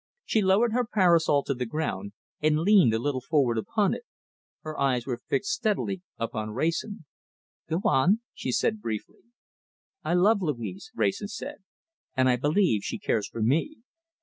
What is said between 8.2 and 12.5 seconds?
she said briefly. "I love Louise," Wrayson said, "and I